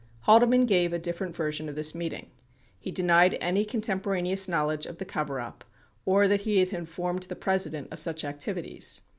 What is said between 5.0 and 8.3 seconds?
coverup or that he had informed the President of such